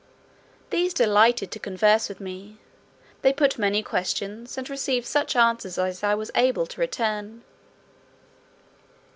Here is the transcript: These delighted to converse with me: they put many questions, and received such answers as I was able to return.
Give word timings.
These 0.71 0.95
delighted 0.95 1.51
to 1.51 1.59
converse 1.59 2.09
with 2.09 2.19
me: 2.19 2.57
they 3.21 3.31
put 3.31 3.59
many 3.59 3.83
questions, 3.83 4.57
and 4.57 4.67
received 4.67 5.05
such 5.05 5.35
answers 5.35 5.77
as 5.77 6.03
I 6.03 6.15
was 6.15 6.31
able 6.33 6.65
to 6.65 6.81
return. 6.81 7.43